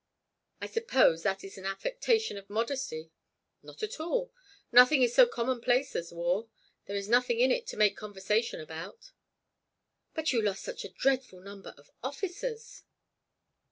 "I 0.59 0.65
suppose 0.65 1.21
that 1.21 1.43
is 1.43 1.59
an 1.59 1.65
affectation 1.67 2.35
of 2.35 2.49
modesty." 2.49 3.11
"Not 3.61 3.83
at 3.83 3.99
all. 3.99 4.33
Nothing 4.71 5.03
is 5.03 5.13
so 5.13 5.27
commonplace 5.27 5.95
as 5.95 6.11
war. 6.11 6.47
There 6.87 6.95
is 6.95 7.07
nothing 7.07 7.39
in 7.39 7.51
it 7.51 7.67
to 7.67 7.77
make 7.77 7.97
conversation 7.97 8.59
about." 8.59 9.11
"But 10.15 10.33
you 10.33 10.41
lost 10.41 10.63
such 10.63 10.83
a 10.83 10.89
dreadful 10.89 11.41
number 11.41 11.75
of 11.77 11.91
officers!" 12.01 12.81